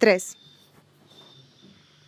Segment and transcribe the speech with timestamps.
[0.00, 0.38] Tres.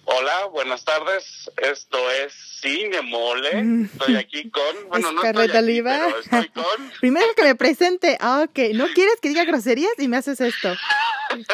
[0.07, 1.51] Hola, buenas tardes.
[1.59, 3.85] Esto es Cine Mole.
[3.85, 4.63] Estoy aquí con.
[4.89, 6.07] Bueno, no estoy aquí, Oliva.
[6.07, 6.91] pero estoy con.
[7.01, 8.17] Primero que me presente.
[8.19, 8.75] Ah, ok.
[8.75, 9.93] ¿No quieres que diga groserías?
[9.99, 10.75] Y me haces esto.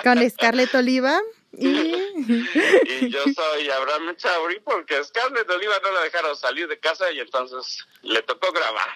[0.04, 1.21] Con Scarlett Oliva.
[1.53, 1.66] Y...
[1.66, 7.18] y yo soy Abraham Chauri porque Scarlett Oliva no la dejaron salir de casa y
[7.18, 8.91] entonces le tocó grabar.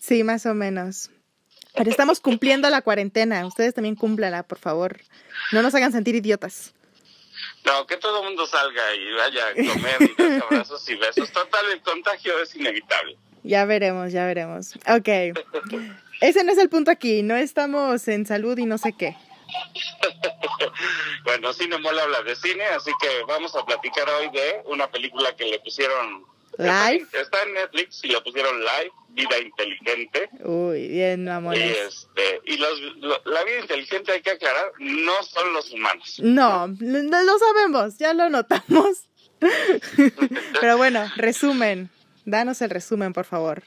[0.00, 1.10] Sí, más o menos.
[1.76, 3.46] Pero estamos cumpliendo la cuarentena.
[3.46, 4.98] Ustedes también cúmplanla, por favor.
[5.52, 6.74] No nos hagan sentir idiotas.
[7.68, 11.30] No, que todo el mundo salga y vaya a comer y darse abrazos y besos.
[11.30, 13.18] Total, el contagio es inevitable.
[13.42, 14.74] Ya veremos, ya veremos.
[14.88, 15.08] Ok.
[16.20, 17.22] Ese no es el punto aquí.
[17.22, 19.16] No estamos en salud y no sé qué.
[21.24, 25.34] bueno, Cine Mola habla de cine, así que vamos a platicar hoy de una película
[25.36, 26.24] que le pusieron
[26.58, 27.06] live.
[27.12, 30.28] Está, en Netflix y le pusieron live, Vida Inteligente.
[30.40, 31.56] Uy, bien, amor.
[31.56, 32.80] Y, este, y los,
[33.24, 36.16] la vida inteligente, hay que aclarar, no son los humanos.
[36.22, 39.08] No, no lo sabemos, ya lo notamos.
[40.60, 41.90] Pero bueno, resumen.
[42.24, 43.62] Danos el resumen, por favor.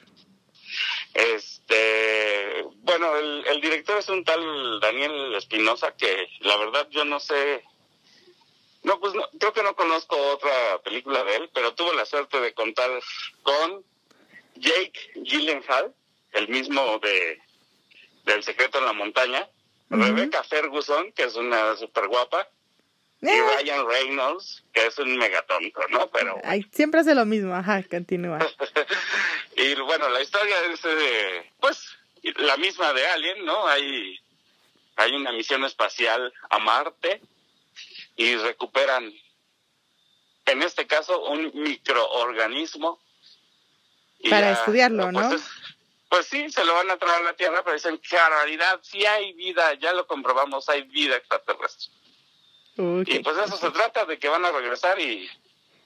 [1.14, 7.18] Este, bueno, el, el director es un tal Daniel Espinosa que la verdad yo no
[7.18, 7.64] sé
[8.82, 12.40] no, pues no, creo que no conozco otra película de él, pero tuve la suerte
[12.40, 12.90] de contar
[13.42, 13.84] con
[14.56, 15.94] Jake Gyllenhaal,
[16.32, 17.40] el mismo de
[18.24, 19.48] del secreto en la montaña,
[19.90, 22.48] Rebecca Ferguson, que es una super guapa,
[23.20, 23.42] y eh.
[23.58, 26.08] Ryan Reynolds, que es un megatonto, ¿no?
[26.10, 28.38] Pero Ay, siempre hace lo mismo, ajá, continúa.
[29.56, 30.80] y bueno, la historia es
[31.60, 31.96] pues
[32.36, 33.66] la misma de Alien, ¿no?
[33.66, 34.18] Hay
[34.96, 37.20] hay una misión espacial a Marte
[38.16, 39.12] y recuperan,
[40.46, 43.00] en este caso, un microorganismo.
[44.28, 45.38] Para estudiarlo, pues ¿no?
[46.08, 48.80] pues sí, se lo van a traer a la Tierra, pero dicen que en realidad
[48.82, 51.92] sí hay vida, ya lo comprobamos, hay vida extraterrestre.
[52.76, 55.28] Y pues eso se trata de que van a regresar y...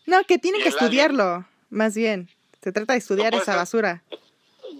[0.04, 2.28] No, que tienen que estudiarlo, más bien.
[2.62, 4.02] Se trata de estudiar esa basura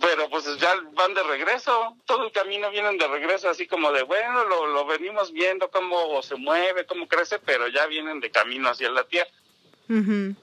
[0.06, 4.04] pero pues ya van de regreso, todo el camino vienen de regreso, así como de,
[4.04, 8.68] bueno, lo, lo venimos viendo cómo se mueve, cómo crece, pero ya vienen de camino
[8.68, 9.32] hacia la Tierra.
[9.88, 10.34] Y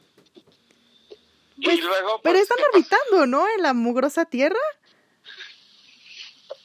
[1.63, 2.19] pues, luego...
[2.22, 3.47] pero pues, están orbitando, ¿no?
[3.56, 4.59] En la mugrosa Tierra.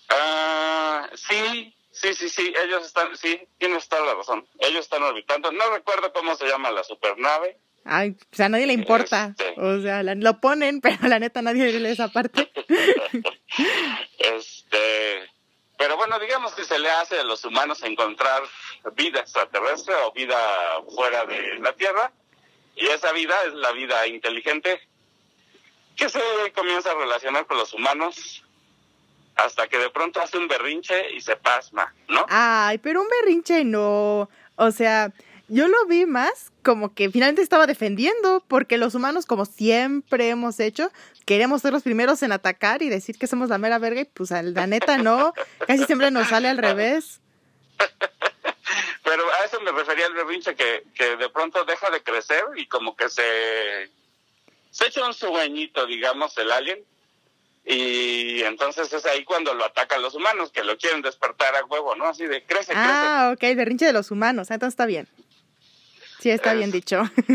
[0.08, 4.44] Ah, sí, sí, sí, sí, ellos están, sí, tienes toda la razón.
[4.58, 5.52] Ellos están orbitando.
[5.52, 7.60] No recuerdo cómo se llama la supernave.
[7.84, 9.34] Ay, o sea, a nadie le importa.
[9.38, 9.54] Este.
[9.60, 12.50] O sea, lo ponen, pero la neta nadie lee esa parte.
[14.18, 15.30] este,
[15.76, 18.42] pero bueno, digamos que se le hace a los humanos encontrar
[18.94, 20.38] vida extraterrestre o vida
[20.94, 22.12] fuera de la Tierra.
[22.76, 24.80] Y esa vida es la vida inteligente
[25.96, 26.20] que se
[26.54, 28.44] comienza a relacionar con los humanos
[29.34, 32.26] hasta que de pronto hace un berrinche y se pasma, ¿no?
[32.28, 34.28] Ay, pero un berrinche no.
[34.56, 35.12] O sea,
[35.48, 40.60] yo lo vi más como que finalmente estaba defendiendo, porque los humanos, como siempre hemos
[40.60, 40.90] hecho,
[41.24, 44.30] queremos ser los primeros en atacar y decir que somos la mera verga, y pues
[44.30, 45.32] la neta no,
[45.66, 47.20] casi siempre nos sale al revés.
[49.04, 52.66] Pero a eso me refería el berrinche, que, que de pronto deja de crecer y
[52.66, 53.90] como que se,
[54.70, 56.84] se echa un sueñito, digamos, el alien,
[57.64, 61.94] y entonces es ahí cuando lo atacan los humanos, que lo quieren despertar a huevo,
[61.94, 62.06] ¿no?
[62.06, 62.74] Así de crece, crece.
[62.74, 65.06] Ah, ok, berrinche de los humanos, entonces está bien.
[66.20, 67.02] Sí, está bien dicho.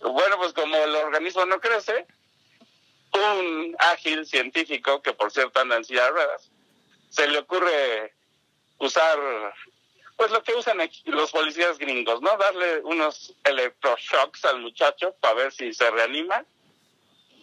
[0.00, 2.06] bueno, pues como el organismo no crece,
[3.12, 6.50] un ágil científico, que por cierto anda en silla de ruedas,
[7.08, 8.12] se le ocurre
[8.78, 9.18] usar,
[10.16, 12.36] pues lo que usan aquí los policías gringos, ¿no?
[12.36, 16.44] Darle unos electroshocks al muchacho para ver si se reanima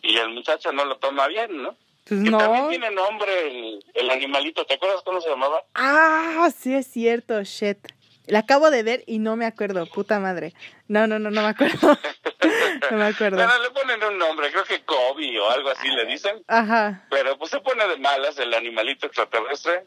[0.01, 1.78] y el muchacho no lo toma bien, ¿no?
[2.06, 2.38] Pues no.
[2.38, 5.63] También tiene nombre el, el, animalito, ¿te acuerdas cómo se llamaba?
[5.74, 7.78] Ah, sí es cierto, shit.
[8.25, 10.53] La acabo de ver y no me acuerdo, puta madre.
[10.88, 11.97] No, no, no, no me acuerdo.
[12.91, 13.38] no me acuerdo.
[13.38, 16.41] Bueno, le ponen un nombre, creo que Kobe o algo así le dicen.
[16.47, 17.06] Ajá.
[17.09, 19.85] Pero pues se pone de malas el animalito extraterrestre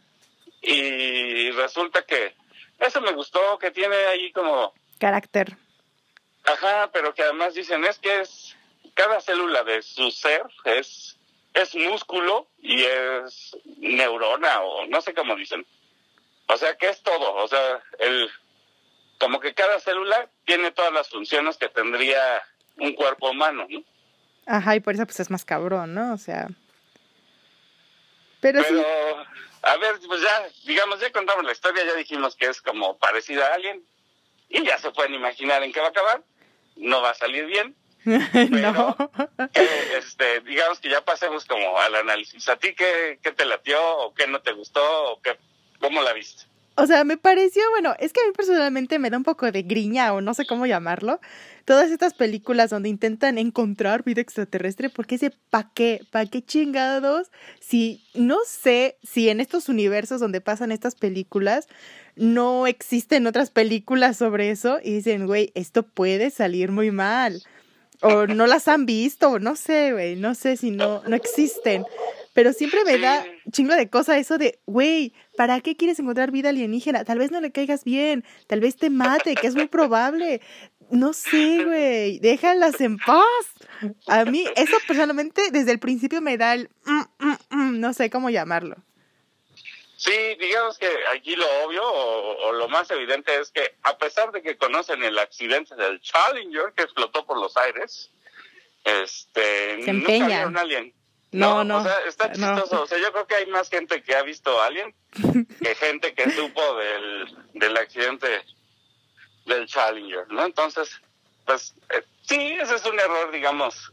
[0.61, 2.35] y resulta que
[2.79, 4.75] eso me gustó, que tiene ahí como...
[4.99, 5.57] Carácter.
[6.45, 8.57] Ajá, pero que además dicen es que es
[8.95, 11.16] cada célula de su ser es
[11.57, 15.66] es músculo y es neurona o no sé cómo dicen.
[16.48, 18.31] O sea que es todo, o sea, el
[19.19, 22.43] como que cada célula tiene todas las funciones que tendría
[22.77, 23.83] un cuerpo humano, ¿no?
[24.47, 26.13] Ajá, y por eso pues es más cabrón, ¿no?
[26.13, 26.48] O sea.
[28.41, 28.84] Pero, Pero
[29.63, 33.48] a ver, pues ya, digamos, ya contamos la historia, ya dijimos que es como parecida
[33.48, 33.83] a alguien,
[34.48, 36.22] y ya se pueden imaginar en qué va a acabar.
[36.77, 37.75] No va a salir bien.
[38.04, 38.97] Pero, no.
[39.97, 42.48] este, digamos que ya pasemos como al análisis.
[42.48, 45.37] ¿A ti qué, qué te latió o qué no te gustó o qué
[45.81, 46.45] ¿Cómo la viste?
[46.78, 49.63] O sea, me pareció, bueno, es que a mí personalmente me da un poco de
[49.63, 51.21] griña o no sé cómo llamarlo.
[51.65, 57.31] Todas estas películas donde intentan encontrar vida extraterrestre, porque ese pa' qué, pa' qué chingados,
[57.61, 61.67] si no sé si en estos universos donde pasan estas películas
[62.15, 67.43] no existen otras películas sobre eso y dicen, güey, esto puede salir muy mal.
[68.03, 71.84] O no las han visto, no sé, güey, no sé si no, no existen.
[72.36, 76.50] Pero siempre me da chingo de cosa eso de, güey, ¿para qué quieres encontrar vida
[76.50, 77.03] alienígena?
[77.03, 80.42] Tal vez no le caigas bien, tal vez te mate, que es muy probable.
[80.91, 83.24] No sé, güey, déjalas en paz.
[84.06, 88.10] A mí eso personalmente desde el principio me da el, mm, mm, mm, no sé
[88.10, 88.77] cómo llamarlo.
[89.97, 94.42] Sí, digamos que aquí lo obvio o, lo más evidente es que a pesar de
[94.42, 98.10] que conocen el accidente del Challenger que explotó por los aires,
[98.84, 100.48] este, Se empeñan.
[100.48, 100.92] nunca alien.
[101.36, 101.78] No, no.
[101.78, 102.83] O sea, está chistoso.
[102.83, 104.94] O sea, yo creo que hay más gente que ha visto Alien
[105.62, 108.42] que gente que supo del, del accidente
[109.44, 110.44] del Challenger, ¿no?
[110.44, 111.00] Entonces,
[111.44, 113.92] pues eh, sí, ese es un error, digamos,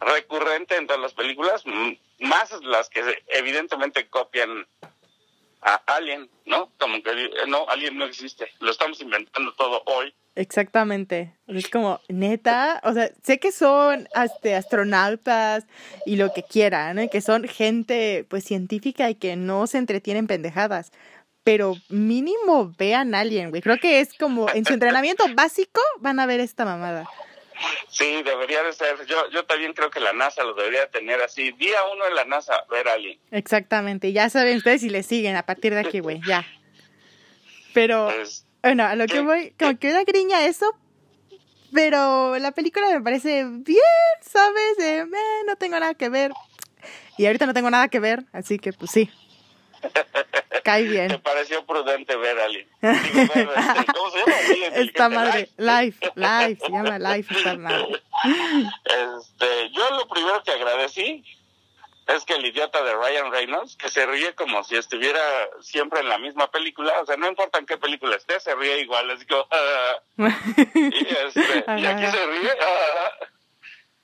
[0.00, 1.64] recurrente en todas las películas,
[2.20, 4.66] más las que evidentemente copian
[5.62, 6.72] a Alien, ¿no?
[6.78, 10.14] Como que eh, no, Alien no existe, lo estamos inventando todo hoy.
[10.36, 11.34] Exactamente.
[11.48, 15.66] Es como, neta, o sea, sé que son este, astronautas
[16.04, 17.08] y lo que quieran, ¿no?
[17.08, 20.92] que son gente pues científica y que no se entretienen pendejadas,
[21.42, 23.62] pero mínimo vean Alien, güey.
[23.62, 27.08] Creo que es como en su entrenamiento básico van a ver esta mamada.
[27.88, 29.06] Sí, debería de ser.
[29.06, 31.52] Yo, yo también creo que la NASA lo debería tener así.
[31.52, 33.18] Día uno en la NASA, ver a alguien.
[33.30, 34.12] Exactamente.
[34.12, 36.20] Ya saben ustedes si le siguen a partir de aquí, güey.
[36.26, 36.44] Ya.
[37.72, 40.74] Pero, pues, bueno, a lo que voy, como que da griña eso.
[41.72, 43.78] Pero la película me parece bien,
[44.22, 44.78] ¿sabes?
[44.80, 45.04] Eh,
[45.46, 46.32] no tengo nada que ver.
[47.16, 49.08] Y ahorita no tengo nada que ver, así que pues sí.
[50.64, 51.08] Cae bien.
[51.08, 52.66] Me pareció prudente ver a alguien.
[52.82, 54.76] Este, ¿Cómo se llama?
[54.76, 57.86] Esta madre, Life, Life, se llama Life esta madre.
[58.24, 61.22] Este, yo lo primero que agradecí
[62.06, 65.20] es que el idiota de Ryan Reynolds, que se ríe como si estuviera
[65.60, 68.80] siempre en la misma película, o sea, no importa en qué película esté, se ríe
[68.80, 69.46] igual, es como,
[70.74, 72.56] y, este, y aquí se ríe,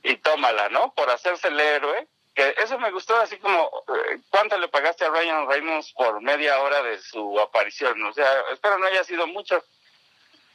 [0.03, 0.93] y tómala, ¿no?
[0.95, 5.11] Por hacerse el héroe, que eso me gustó así como eh, cuánto le pagaste a
[5.11, 9.63] Ryan Reynolds por media hora de su aparición o sea espero no haya sido mucho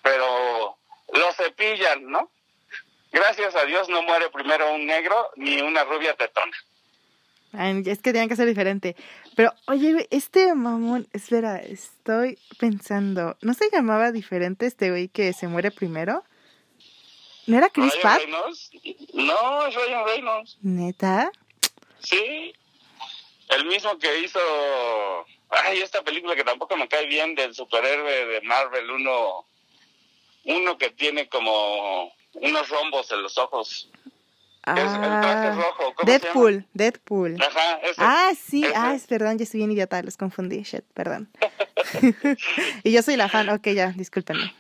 [0.02, 0.76] pero
[1.14, 2.32] lo cepillan no
[3.12, 6.58] gracias a Dios no muere primero un negro ni una rubia tetona
[7.54, 8.96] es que tienen que ser diferente
[9.36, 15.48] pero oye este mamón espera estoy pensando no se llamaba diferente este güey que se
[15.48, 16.24] muere primero
[17.48, 18.22] ¿No era Chris Pratt?
[19.14, 20.58] No, es Ryan Reynolds.
[20.62, 21.32] ¿Neta?
[22.00, 22.54] Sí,
[23.48, 24.40] el mismo que hizo,
[25.50, 29.46] ay, esta película que tampoco me cae bien del superhéroe de Marvel, uno,
[30.44, 33.90] uno que tiene como unos rombos en los ojos.
[34.76, 35.94] Es el traje ah.
[36.04, 37.38] Deadpool, Deadpool.
[37.42, 41.30] Ajá, Ah, sí, ah, es perdón, yo estoy bien idiota, los confundí, shit, perdón.
[42.84, 44.54] y yo soy la fan, ok, ya, discúlpenme.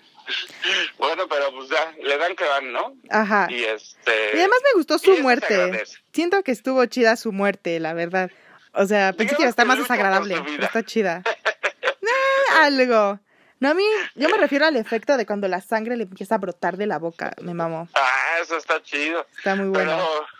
[0.97, 2.93] Bueno, pero pues ya, le dan que van, ¿no?
[3.09, 3.47] Ajá.
[3.49, 4.31] Y este.
[4.33, 5.83] Y además me gustó su muerte.
[6.11, 8.29] Siento que estuvo chida su muerte, la verdad.
[8.73, 10.35] O sea, pensé que iba a estar más desagradable.
[10.59, 11.23] Está chida.
[12.61, 13.19] algo.
[13.59, 13.83] No, a mí,
[14.15, 16.99] yo me refiero al efecto de cuando la sangre le empieza a brotar de la
[16.99, 17.89] boca, me mamó.
[17.95, 19.25] Ah, eso está chido.
[19.37, 19.97] Está muy bueno.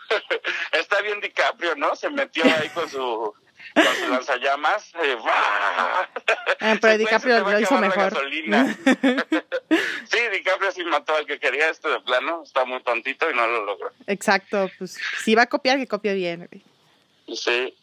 [0.08, 0.20] Pero
[0.80, 1.96] está bien DiCaprio, ¿no?
[1.96, 3.34] Se metió ahí con su
[3.74, 4.92] con su lanzallamas.
[5.02, 5.16] Eh,
[6.60, 8.14] ah, pero DiCaprio lo hizo mejor.
[10.04, 12.42] sí, DiCaprio sí mató al que quería esto de plano.
[12.44, 13.90] Está muy tontito y no lo logró.
[14.06, 16.48] Exacto, pues si va a copiar, que copie bien.
[17.34, 17.74] Sí.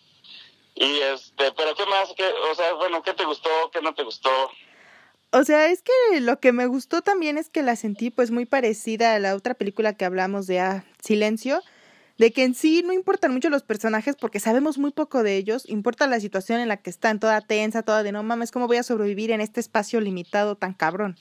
[0.75, 2.13] Y este, pero ¿qué más?
[2.17, 3.49] ¿Qué, o sea, bueno, ¿qué te gustó?
[3.71, 4.51] ¿Qué no te gustó?
[5.37, 8.45] O sea, es que lo que me gustó también es que la sentí pues muy
[8.45, 11.61] parecida a la otra película que hablamos de ah, Silencio
[12.17, 15.67] de que en sí no importan mucho los personajes porque sabemos muy poco de ellos,
[15.67, 18.77] importa la situación en la que están, toda tensa, toda de no mames, ¿cómo voy
[18.77, 21.17] a sobrevivir en este espacio limitado tan cabrón?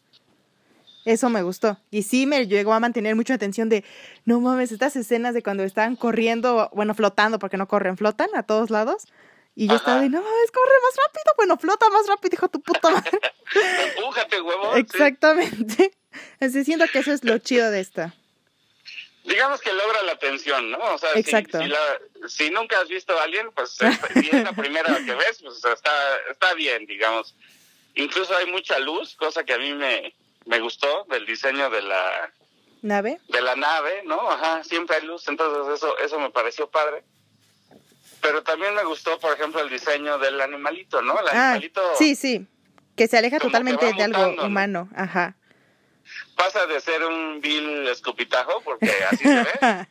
[1.04, 1.80] Eso me gustó.
[1.90, 3.82] Y sí me llegó a mantener mucha atención de,
[4.26, 8.44] no mames, estas escenas de cuando están corriendo, bueno, flotando, porque no corren, flotan a
[8.44, 9.08] todos lados.
[9.56, 11.32] Y yo estaba de, no mames, corre más rápido.
[11.36, 13.20] Bueno, flota más rápido, hijo tu puta madre.
[13.96, 14.74] Empújate, huevo.
[14.74, 15.96] Exactamente.
[16.40, 18.14] Así siento que eso es lo chido de esta
[19.24, 20.78] digamos que logra la atención, ¿no?
[20.78, 21.58] O sea, Exacto.
[22.28, 23.70] Si, nunca has visto a alguien, pues
[24.14, 27.34] si es la primera que ves, pues está, está bien, digamos.
[27.94, 30.14] Incluso hay mucha luz, cosa que a mí me,
[30.46, 32.32] me gustó del diseño de la
[32.82, 33.20] nave.
[33.28, 34.30] De la nave, ¿no?
[34.30, 37.02] Ajá, siempre hay luz, entonces eso, eso me pareció padre.
[38.24, 41.20] Pero también me gustó, por ejemplo, el diseño del animalito, ¿no?
[41.20, 41.82] El ah, animalito.
[41.98, 42.46] Sí, sí.
[42.96, 44.48] Que se aleja totalmente de algo mutando, ¿no?
[44.48, 45.36] humano, ajá.
[46.34, 49.86] Pasa de ser un vil escupitajo, porque así se ve, a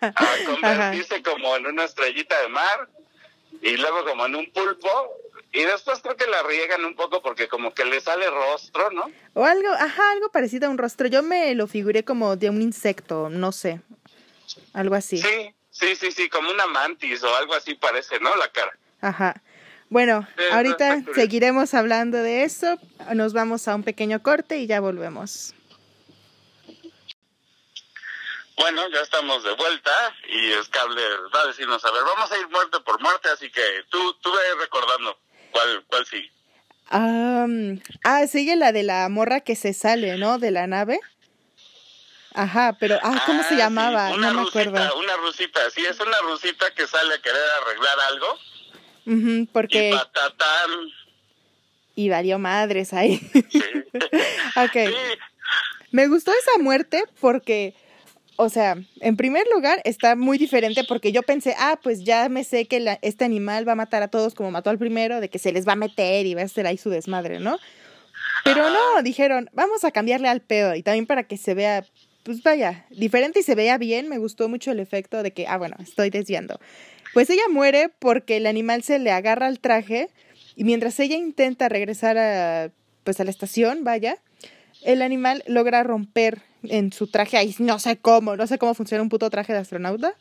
[0.48, 2.90] convertirse como en una estrellita de mar
[3.62, 4.90] y luego como en un pulpo.
[5.52, 9.12] Y después creo que la riegan un poco porque como que le sale rostro, ¿no?
[9.36, 11.06] O algo, ajá, algo parecido a un rostro.
[11.06, 13.82] Yo me lo figuré como de un insecto, no sé.
[14.74, 15.20] Algo así.
[15.20, 18.34] Sí, sí, sí, sí, como una mantis o algo así parece, ¿no?
[18.38, 18.72] La cara.
[19.02, 19.42] Ajá.
[19.90, 22.80] Bueno, Sí, ahorita seguiremos hablando de eso.
[23.14, 25.54] Nos vamos a un pequeño corte y ya volvemos.
[28.58, 29.92] Bueno, ya estamos de vuelta
[30.30, 33.62] y Scabler va a decirnos, a ver, vamos a ir muerte por muerte, así que
[33.90, 35.18] tú, tú ve recordando
[35.52, 36.32] cuál, cuál sí.
[36.90, 40.38] Am, ah, sigue la de la morra que se sale, ¿no?
[40.38, 41.00] De la nave.
[42.34, 44.12] Ajá, pero, ah, ¿cómo Ah, se sí, llamaba?
[44.14, 45.00] una no me rusita, acuerdo.
[45.00, 48.28] Una rusita, sí, es una rusita que sale a querer arreglar algo.
[49.06, 50.70] Y porque, patatán.
[51.96, 53.18] y valió madres ahí.
[53.50, 53.62] Sí.
[54.56, 54.72] ok.
[54.74, 54.94] Sí,
[55.92, 57.76] Me gustó esa muerte porque,
[58.38, 62.44] o sea, en primer lugar está muy diferente porque yo pensé, ah, pues ya me
[62.44, 65.30] sé que la- este animal va a matar a todos como mató al primero, de
[65.30, 67.60] que se les va a meter y va a hacer ahí su desmadre, ¿no?
[68.44, 71.86] Pero no, dijeron, vamos a cambiarle al pedo y también para que se vea,
[72.24, 75.58] pues vaya, diferente y se vea bien, me gustó mucho el efecto de que, ah,
[75.58, 76.60] bueno, estoy desviando.
[77.14, 80.10] Pues ella muere porque el animal se le agarra al traje
[80.56, 82.72] y mientras ella intenta regresar a,
[83.04, 84.18] pues a la estación, vaya,
[84.84, 89.04] el animal logra romper en su traje, ahí no sé cómo, no sé cómo funciona
[89.04, 90.16] un puto traje de astronauta,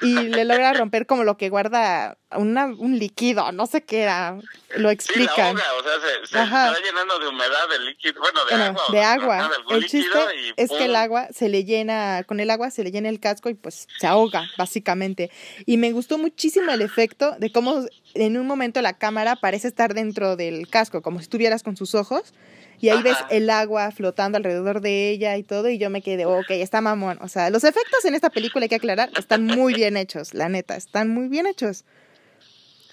[0.00, 4.32] y le logra romper como lo que guarda una, un líquido, no sé qué era,
[4.34, 4.42] lo
[4.76, 5.46] sí, la explican.
[5.58, 5.92] ahoga, o sea,
[6.24, 6.68] se, se Ajá.
[6.68, 8.84] está llenando de humedad líquido, bueno, de Bueno, agua.
[8.90, 9.50] de agua.
[9.68, 12.84] de El chiste y es que el agua se le llena, con el agua se
[12.84, 15.30] le llena el casco y pues se ahoga, básicamente.
[15.66, 19.94] Y me gustó muchísimo el efecto de cómo en un momento la cámara parece estar
[19.94, 22.34] dentro del casco, como si estuvieras con sus ojos.
[22.80, 26.26] Y ahí ves el agua flotando alrededor de ella y todo, y yo me quedé,
[26.26, 27.18] ok, está mamón.
[27.20, 30.48] O sea, los efectos en esta película, hay que aclarar, están muy bien hechos, la
[30.48, 31.84] neta, están muy bien hechos.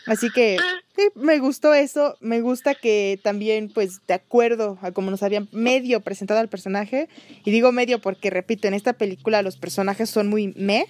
[0.08, 0.58] Así que
[0.96, 5.50] sí, me gustó eso, me gusta que también, pues, de acuerdo a como nos habían
[5.52, 7.10] medio presentado al personaje,
[7.44, 10.86] y digo medio porque, repito, en esta película los personajes son muy me,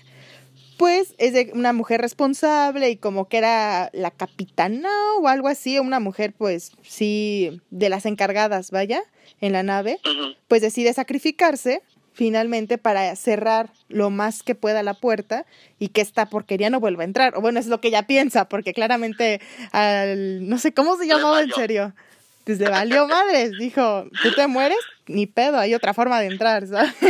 [0.78, 4.90] pues es de una mujer responsable y como que era la capitana
[5.20, 9.04] o algo así, una mujer, pues, sí, de las encargadas, vaya,
[9.42, 10.00] en la nave,
[10.48, 11.82] pues decide sacrificarse
[12.14, 15.46] finalmente para cerrar lo más que pueda la puerta
[15.80, 17.36] y que esta porquería no vuelva a entrar.
[17.36, 19.42] O bueno, es lo que ella piensa, porque claramente
[19.74, 21.94] al, no sé cómo se llamaba en serio.
[22.46, 24.78] Pues le valió madres, dijo, tú te mueres,
[25.08, 26.94] ni pedo, hay otra forma de entrar, ¿sabes?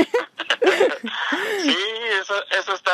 [1.62, 1.76] Sí,
[2.22, 2.92] eso, eso está,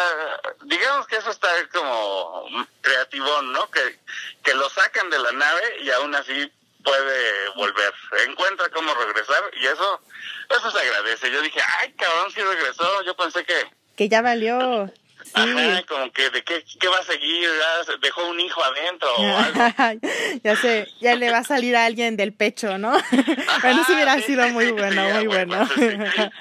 [1.02, 2.46] digamos que eso está como
[2.82, 3.70] creativón, ¿no?
[3.72, 4.00] Que,
[4.44, 6.52] que lo sacan de la nave y aún así
[6.84, 7.94] puede volver,
[8.28, 10.02] encuentra cómo regresar y eso,
[10.50, 11.32] eso se agradece.
[11.32, 13.54] Yo dije, ay, cabrón, sí regresó, yo pensé que,
[13.96, 14.92] Que ya valió.
[15.24, 15.32] Sí.
[15.36, 19.08] ajá, como que de qué, qué va a seguir, ya se- dejó un hijo adentro
[19.16, 20.00] o algo.
[20.44, 22.92] ya sé, ya le va a salir a alguien del pecho, ¿no?
[23.62, 25.70] bueno, eso hubiera sido muy bueno, sí, muy ah, bueno.
[25.76, 26.32] bueno,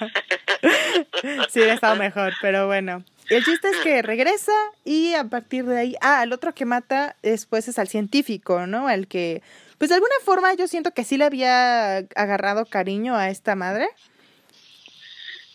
[1.50, 3.04] sí, hubiera estado mejor, pero bueno.
[3.30, 4.52] El chiste es que regresa
[4.84, 8.88] y a partir de ahí, ah, el otro que mata después es al científico, ¿no?
[8.88, 9.42] Al que,
[9.78, 13.88] pues de alguna forma yo siento que sí le había agarrado cariño a esta madre,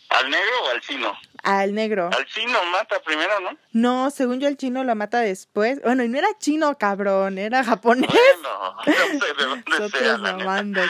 [0.10, 1.14] ¿Al negro o al chino?
[1.44, 2.10] al negro.
[2.12, 3.58] Al chino mata primero, ¿no?
[3.72, 5.80] No, según yo el chino lo mata después.
[5.84, 8.10] Bueno, y no era chino, cabrón, era japonés.
[8.10, 10.82] Bueno, no sé de dónde sea, mamando,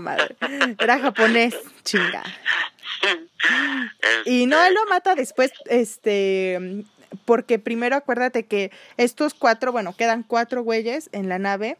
[0.00, 0.36] madre.
[0.78, 1.54] Era japonés,
[1.84, 2.22] chinga.
[4.24, 6.84] Y no, él lo mata después, este,
[7.24, 11.78] porque primero acuérdate que estos cuatro, bueno, quedan cuatro güeyes en la nave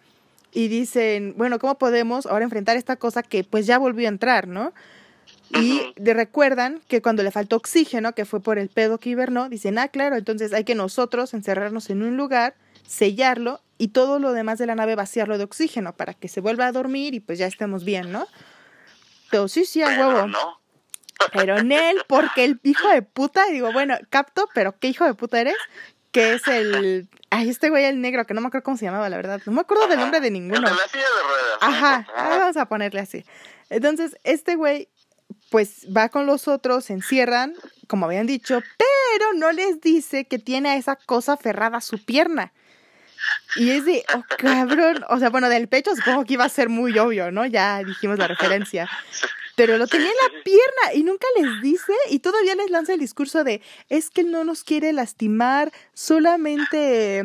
[0.53, 4.49] y dicen, bueno, ¿cómo podemos ahora enfrentar esta cosa que pues ya volvió a entrar,
[4.49, 4.73] ¿no?
[5.51, 5.93] Y Ujú.
[5.97, 9.79] de- recuerdan que cuando le faltó oxígeno, que fue por el pedo que hibernó, dicen,
[9.79, 12.55] ah, claro, entonces hay que nosotros encerrarnos en un lugar,
[12.87, 16.67] sellarlo y todo lo demás de la nave vaciarlo de oxígeno para que se vuelva
[16.67, 18.27] a dormir y pues ya estemos bien, ¿no?
[19.31, 20.27] Pero sí, sí, a huevo.
[20.29, 20.59] no.
[21.33, 25.15] Pero en él, porque el hijo de puta, digo, bueno, capto, pero ¿qué hijo de
[25.15, 25.57] puta eres?
[26.13, 27.09] Que es el.
[27.31, 29.41] Ay, este güey, el negro, que no me acuerdo cómo se llamaba, la verdad.
[29.45, 30.69] No me acuerdo del nombre de ninguno.
[30.69, 31.59] de la silla de ruedas.
[31.61, 32.39] Ajá, Ajá.
[32.39, 33.25] vamos a ponerle así.
[33.69, 34.89] Entonces, este güey,
[35.51, 37.55] pues va con los otros, se encierran,
[37.87, 42.03] como habían dicho, pero no les dice que tiene a esa cosa aferrada a su
[42.03, 42.53] pierna.
[43.57, 46.69] Y es de, oh cabrón, o sea, bueno, del pecho supongo que iba a ser
[46.69, 47.45] muy obvio, ¿no?
[47.45, 48.89] Ya dijimos la referencia.
[49.59, 53.01] Pero lo tenía en la pierna y nunca les dice y todavía les lanza el
[53.01, 57.25] discurso de, es que él no nos quiere lastimar, solamente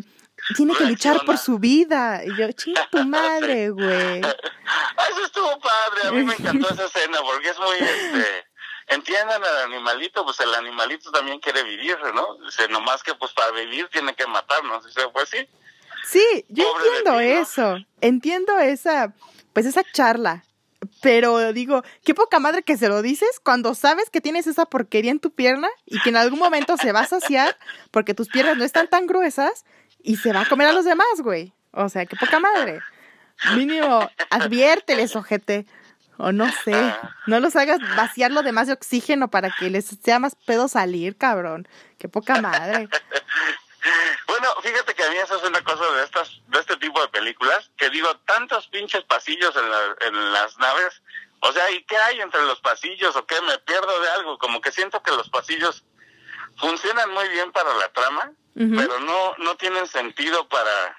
[0.55, 2.23] tiene que luchar por su vida.
[2.25, 4.19] Y yo, chinga tu madre, güey.
[4.21, 8.45] Eso estuvo padre, a mí me encantó esa escena porque es muy, este,
[8.87, 12.39] entiendan al animalito, pues el animalito también quiere vivir, ¿no?
[12.45, 14.83] Dice, nomás que pues para vivir tiene que matarnos.
[14.83, 15.47] Dice, pues sí.
[16.03, 17.41] Sí, yo Pobre entiendo ti, ¿no?
[17.41, 17.77] eso.
[18.01, 19.13] Entiendo esa,
[19.53, 20.43] pues esa charla.
[21.03, 25.11] Pero digo, qué poca madre que se lo dices cuando sabes que tienes esa porquería
[25.11, 27.57] en tu pierna y que en algún momento se va a saciar
[27.91, 29.65] porque tus piernas no están tan gruesas
[30.01, 31.53] y se va a comer a los demás, güey.
[31.71, 32.79] O sea, qué poca madre.
[33.57, 35.65] Mínimo, adviérteles, ojete.
[36.17, 36.75] O no sé,
[37.27, 41.17] no los hagas vaciar lo demás de oxígeno para que les sea más pedo salir,
[41.17, 41.67] cabrón.
[41.97, 42.87] Qué poca madre.
[44.27, 47.07] Bueno, fíjate que a mí eso es una cosa de estas, de este tipo de
[47.09, 51.01] películas, que digo, tantos pinches pasillos en, la- en las naves,
[51.41, 53.39] o sea, ¿y qué hay entre los pasillos o qué?
[53.41, 55.83] Me pierdo de algo, como que siento que los pasillos
[56.57, 58.31] funcionan muy bien para la trama,
[58.77, 60.97] pero no, no tienen sentido para...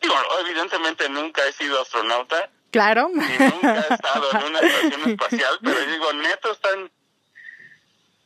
[0.00, 3.08] Digo, evidentemente nunca he sido astronauta Claro.
[3.14, 6.90] y nunca he estado en una estación espacial, pero digo, neto están...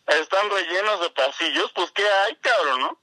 [0.06, 2.98] Están rellenos de pasillos, pues ¿qué hay, cabrón, no?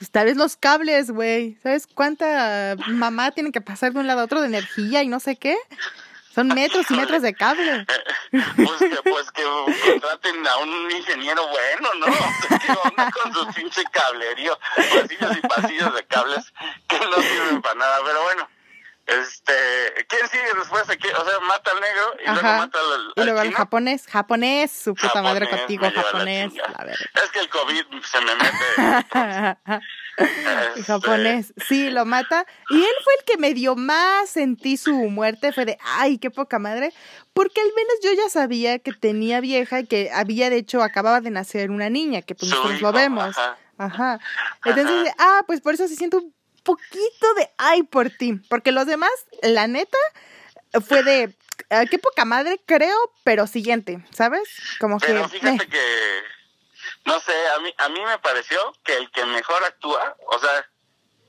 [0.00, 1.58] Pues tal vez los cables, güey.
[1.62, 5.20] ¿Sabes cuánta mamá tiene que pasar de un lado a otro de energía y no
[5.20, 5.58] sé qué?
[6.34, 7.84] Son metros y metros de cable.
[8.30, 9.42] Pues que, pues que
[9.90, 12.06] contraten a un ingeniero bueno, ¿no?
[12.66, 14.58] ¿Qué onda con su pinche cablerío?
[14.74, 16.50] Pasillos y pasillos de cables
[16.88, 17.98] que no sirven para nada.
[18.02, 18.48] Pero bueno,
[19.18, 19.52] este,
[20.08, 20.86] ¿quién sigue después?
[20.86, 20.94] de?
[20.94, 23.56] O sea, mata al negro y luego mata al, Y al luego chino.
[23.56, 26.52] japonés, japonés, su puta madre contigo, la japonés.
[26.54, 27.10] La verga.
[27.24, 29.80] Es que el COVID se me mete.
[30.20, 32.44] Este, japonés, sí, lo mata.
[32.68, 35.50] Y él fue el que me dio más sentí su muerte.
[35.52, 36.92] Fue de, ay, qué poca madre.
[37.32, 41.22] Porque al menos yo ya sabía que tenía vieja y que había, de hecho, acababa
[41.22, 43.36] de nacer una niña, que pues nosotros lo vemos.
[43.38, 43.56] ajá.
[43.78, 44.20] Ajá.
[44.66, 48.34] Entonces, ah, pues por eso se siente un poquito de ay por ti.
[48.48, 49.10] Porque los demás,
[49.42, 49.98] la neta,
[50.86, 51.34] fue de,
[51.70, 54.48] ah, qué poca madre, creo, pero siguiente, ¿sabes?
[54.78, 55.38] Como Pero que.
[55.38, 56.22] fíjate eh, que,
[57.04, 60.68] no sé, a mí, a mí me pareció que el que mejor actúa, o sea,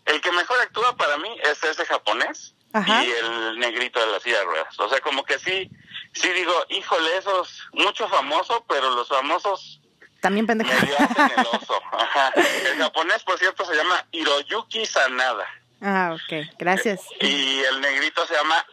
[0.05, 3.03] el que mejor actúa para mí es ese japonés Ajá.
[3.03, 4.79] y el negrito de la silla de ruedas.
[4.79, 5.69] O sea, como que sí,
[6.13, 9.80] sí digo, híjole, esos, mucho famoso, pero los famosos
[10.21, 10.71] También pendejo.
[10.71, 11.81] hacen el oso.
[11.91, 12.31] Ajá.
[12.36, 15.45] El japonés, por cierto, se llama Hiroyuki Sanada
[15.81, 17.01] Ah, ok, gracias.
[17.19, 18.65] y el negrito se llama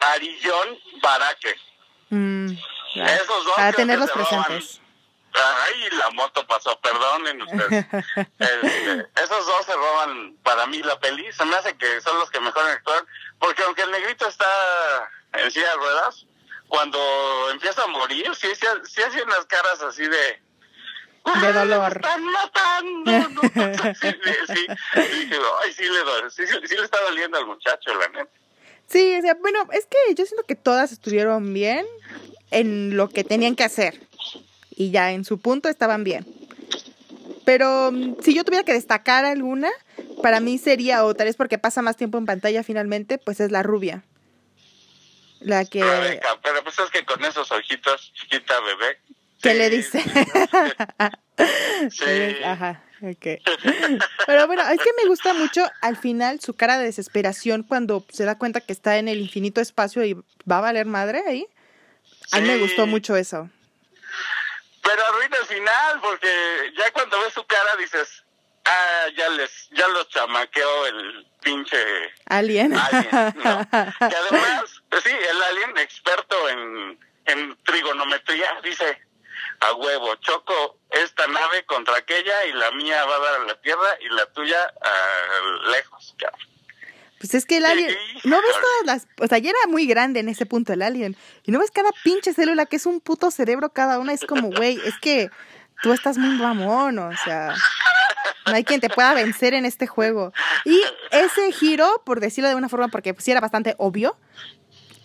[0.00, 1.56] Arillon Barake.
[2.10, 2.50] Mm.
[2.96, 4.80] Esos dos Para tenerlos presentes.
[5.34, 7.86] Ay, la moto pasó, perdonen ustedes.
[8.38, 11.32] Este, esos dos se roban para mí la peli.
[11.32, 13.06] Se me hace que son los que mejor actúan.
[13.38, 14.44] Porque aunque el negrito está
[15.34, 16.26] en silla de ruedas,
[16.72, 16.98] cuando
[17.50, 20.08] empieza a morir, sí, sí, sí hace unas caras así de...
[20.08, 20.40] De
[21.24, 21.92] "Ay, dolor.
[21.96, 23.12] están matando!
[23.28, 23.42] ¿no?
[24.00, 24.08] Sí,
[24.46, 28.30] sí, ay, sí le, sí, sí, le está doliendo al muchacho, la neta.
[28.88, 31.84] Sí, o sea, bueno, es que yo siento que todas estuvieron bien
[32.50, 34.00] en lo que tenían que hacer.
[34.74, 36.26] Y ya en su punto estaban bien.
[37.44, 39.68] Pero mm, si yo tuviera que destacar alguna,
[40.22, 43.52] para mí sería, o tal vez porque pasa más tiempo en pantalla finalmente, pues es
[43.52, 44.04] la rubia.
[45.44, 45.82] La que...
[45.82, 48.98] Rebeca, pero pues es que con esos ojitos, chiquita bebé.
[49.42, 50.02] ¿Qué sí, le dice?
[51.90, 52.36] Sí.
[52.44, 53.42] Ajá, ok.
[54.26, 58.24] Pero bueno, es que me gusta mucho al final su cara de desesperación cuando se
[58.24, 60.14] da cuenta que está en el infinito espacio y
[60.50, 61.46] va a valer madre ahí.
[62.30, 63.50] A mí me gustó mucho eso.
[64.82, 66.28] Pero arruina el final, porque
[66.76, 68.24] ya cuando ves su cara dices,
[68.64, 71.78] ah, ya les, ya los chamaqueó el pinche
[72.26, 72.74] Alien.
[72.74, 73.68] alien, ¿no?
[74.08, 79.00] Que además, pues sí, el alien experto en, en trigonometría dice,
[79.60, 83.60] a huevo, choco esta nave contra aquella y la mía va a dar a la
[83.60, 86.52] Tierra y la tuya a lejos, cabrón.
[87.18, 90.18] Pues es que el alien, no ves todas las, o sea, ya era muy grande
[90.18, 93.30] en ese punto el alien, y no ves cada pinche célula que es un puto
[93.30, 95.30] cerebro cada una, es como, güey, es que
[95.82, 97.54] tú estás muy mamón, o sea,
[98.46, 100.32] no hay quien te pueda vencer en este juego.
[100.64, 104.16] Y ese giro, por decirlo de una forma, porque sí era bastante obvio,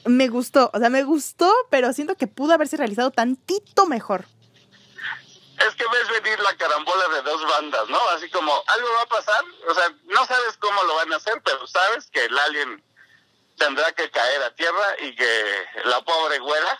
[0.05, 4.25] me gustó, o sea, me gustó, pero siento que pudo haberse realizado tantito mejor.
[5.57, 7.99] Es que ves venir la carambola de dos bandas, ¿no?
[8.09, 11.41] Así como algo va a pasar, o sea, no sabes cómo lo van a hacer,
[11.43, 12.83] pero sabes que el alien
[13.57, 16.79] tendrá que caer a tierra y que la pobre güera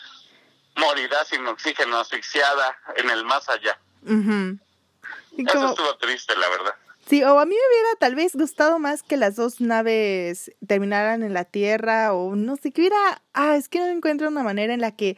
[0.76, 3.80] morirá sin oxígeno, asfixiada en el más allá.
[4.08, 6.74] Y Eso como- estuvo triste, la verdad.
[7.10, 11.24] Sí, o a mí me hubiera tal vez gustado más que las dos naves terminaran
[11.24, 13.22] en la Tierra o no sé, que hubiera...
[13.34, 15.16] Ah, es que no encuentro una manera en la que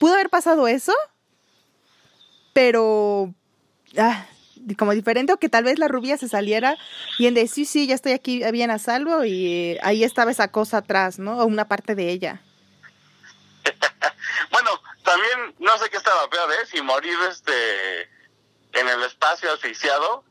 [0.00, 0.92] pudo haber pasado eso,
[2.52, 3.32] pero...
[3.96, 4.26] Ah,
[4.78, 6.76] como diferente o que tal vez la rubia se saliera
[7.18, 10.48] y en de sí, sí, ya estoy aquí bien a salvo y ahí estaba esa
[10.48, 11.38] cosa atrás, ¿no?
[11.38, 12.40] O una parte de ella.
[14.52, 14.70] bueno,
[15.04, 16.66] también no sé qué estaba peor, ¿eh?
[16.66, 18.02] Si morir este
[18.72, 20.24] en el espacio asfixiado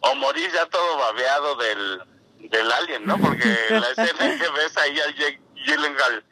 [0.00, 2.02] o morir ya todo babeado del,
[2.50, 3.18] del alien, ¿no?
[3.18, 5.14] Porque la escena que ves ahí al
[5.54, 6.24] Gyllenhaal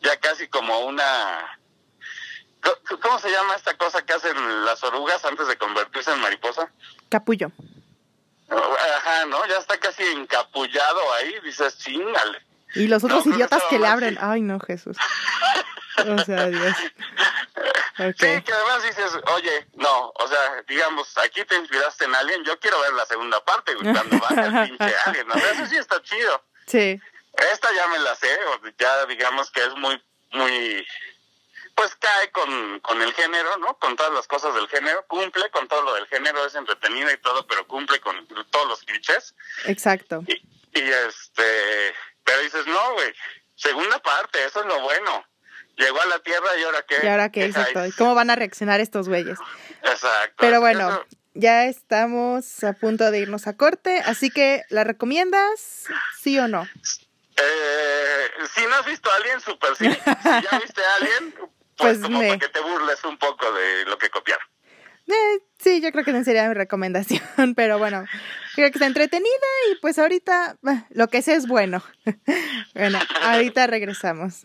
[0.00, 1.58] ya casi como una
[3.02, 6.70] ¿Cómo se llama esta cosa que hacen las orugas antes de convertirse en mariposa?
[7.08, 7.50] Capullo.
[8.48, 9.44] Ajá, ¿no?
[9.46, 12.38] Ya está casi encapullado ahí, dices, chingale.
[12.74, 14.96] Y los otros idiotas que le abren, ay no, Jesús.
[15.98, 16.76] O sea, Dios.
[17.96, 22.58] Sí, que además dices, oye, no, o sea, digamos, aquí te inspiraste en Alien, yo
[22.58, 25.34] quiero ver la segunda parte, cuando va el pinche Alien, ¿no?
[25.34, 26.42] Eso sí está chido.
[26.66, 27.00] Sí.
[27.52, 28.28] Esta ya me la sé,
[28.78, 30.02] ya digamos que es muy,
[30.32, 30.86] muy
[31.74, 33.78] pues cae con, con el género, ¿no?
[33.78, 37.18] Con todas las cosas del género, cumple con todo lo del género, es entretenida y
[37.18, 39.34] todo, pero cumple con todos los clichés.
[39.64, 40.22] Exacto.
[40.28, 43.14] Y, este, pero dices, no, güey,
[43.54, 45.24] segunda parte, eso es lo bueno.
[45.76, 46.96] Llegó a la Tierra y ahora qué.
[47.02, 47.80] Y ahora qué, exacto.
[47.98, 49.38] ¿Cómo van a reaccionar estos güeyes?
[49.82, 50.36] Exacto.
[50.38, 51.04] Pero bueno,
[51.34, 55.86] ya estamos a punto de irnos a corte, así que, ¿la recomiendas?
[56.20, 56.62] ¿Sí o no?
[56.62, 59.90] Eh, si no has visto a alguien, super sí.
[59.90, 60.00] Si
[60.50, 61.34] ya viste a alguien,
[61.76, 64.46] pues, como para que te burles un poco de lo que copiaron.
[65.08, 67.22] Eh, sí, yo creo que no sería mi recomendación,
[67.56, 68.04] pero bueno,
[68.54, 70.56] creo que está entretenida y pues ahorita
[70.90, 71.82] lo que sé es bueno.
[72.74, 74.42] bueno, ahorita regresamos.